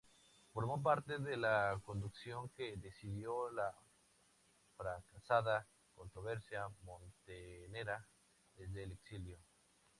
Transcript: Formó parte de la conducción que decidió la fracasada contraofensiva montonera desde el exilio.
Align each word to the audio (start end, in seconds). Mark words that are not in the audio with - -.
Formó 0.51 0.81
parte 0.81 1.19
de 1.19 1.37
la 1.37 1.79
conducción 1.85 2.49
que 2.57 2.75
decidió 2.75 3.51
la 3.51 3.71
fracasada 4.75 5.67
contraofensiva 5.93 6.73
montonera 6.81 8.03
desde 8.55 8.81
el 8.85 8.93
exilio. 8.93 9.37